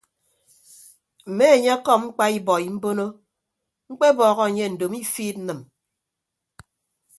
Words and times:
Mme 1.29 1.45
enye 1.55 1.69
ọkọm 1.77 1.99
mkpa 2.05 2.25
ibọi 2.37 2.65
mbono 2.75 3.05
mkpebọhọ 3.91 4.41
anye 4.47 4.65
ndomo 4.73 4.97
ifiid 5.03 5.35
nnịm. 5.41 5.59